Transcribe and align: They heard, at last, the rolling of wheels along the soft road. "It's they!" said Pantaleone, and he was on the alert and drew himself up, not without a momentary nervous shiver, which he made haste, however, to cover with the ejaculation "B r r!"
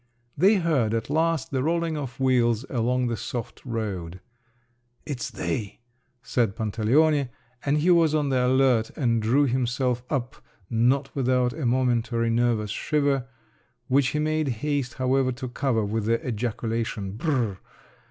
They 0.35 0.55
heard, 0.55 0.95
at 0.95 1.11
last, 1.11 1.51
the 1.51 1.61
rolling 1.61 1.95
of 1.95 2.19
wheels 2.19 2.65
along 2.71 3.05
the 3.05 3.15
soft 3.15 3.63
road. 3.63 4.19
"It's 5.05 5.29
they!" 5.29 5.81
said 6.23 6.55
Pantaleone, 6.55 7.29
and 7.63 7.77
he 7.77 7.91
was 7.91 8.15
on 8.15 8.29
the 8.29 8.43
alert 8.47 8.89
and 8.97 9.21
drew 9.21 9.45
himself 9.45 10.01
up, 10.09 10.37
not 10.71 11.15
without 11.15 11.53
a 11.53 11.67
momentary 11.67 12.31
nervous 12.31 12.71
shiver, 12.71 13.27
which 13.89 14.07
he 14.07 14.17
made 14.17 14.47
haste, 14.63 14.95
however, 14.95 15.31
to 15.33 15.47
cover 15.47 15.85
with 15.85 16.05
the 16.05 16.19
ejaculation 16.27 17.11
"B 17.11 17.27
r 17.27 17.33
r!" 17.45 17.57